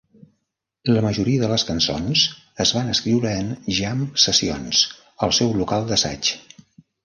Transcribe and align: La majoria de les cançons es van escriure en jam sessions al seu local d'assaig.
La 0.95 1.03
majoria 1.05 1.41
de 1.43 1.49
les 1.51 1.65
cançons 1.67 2.23
es 2.67 2.73
van 2.79 2.91
escriure 2.95 3.35
en 3.43 3.53
jam 3.83 4.03
sessions 4.27 4.83
al 5.27 5.39
seu 5.43 5.57
local 5.63 5.91
d'assaig. 5.93 6.37